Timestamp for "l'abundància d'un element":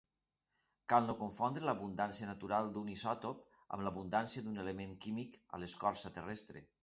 3.87-4.95